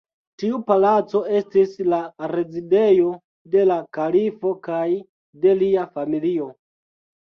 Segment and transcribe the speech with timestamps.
[0.43, 1.99] Tiu Palaco estis la
[2.33, 3.13] rezidejo
[3.59, 4.85] de la kalifo kaj
[5.47, 6.55] de lia familio.